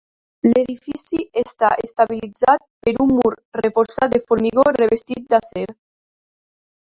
L'edifici 0.45 1.19
està 1.41 1.67
estabilitzat 1.87 2.63
per 2.87 2.93
un 3.05 3.13
mur 3.19 3.31
reforçat 3.65 4.15
de 4.17 4.21
formigó 4.31 4.65
revestit 4.79 5.29
d'acer. 5.35 5.67